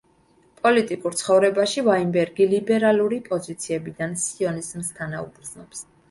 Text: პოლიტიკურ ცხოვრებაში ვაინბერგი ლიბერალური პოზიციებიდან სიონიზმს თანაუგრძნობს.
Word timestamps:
პოლიტიკურ 0.61 1.17
ცხოვრებაში 1.17 1.83
ვაინბერგი 1.87 2.47
ლიბერალური 2.53 3.19
პოზიციებიდან 3.27 4.15
სიონიზმს 4.23 4.89
თანაუგრძნობს. 5.01 5.83